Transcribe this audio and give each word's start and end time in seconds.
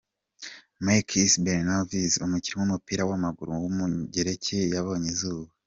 Makis 0.85 1.33
Belevonis, 1.43 2.13
umukinnyi 2.25 2.57
w’umupira 2.61 3.03
w’amaguru 3.09 3.51
w’umugereki 3.63 4.57
yabonye 4.73 5.07
izuba. 5.13 5.49